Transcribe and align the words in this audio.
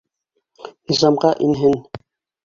Низамға 0.91 1.29
инһен. 1.47 1.77